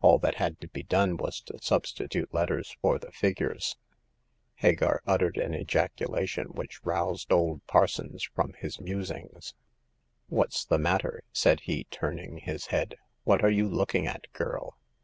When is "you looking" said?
13.50-14.06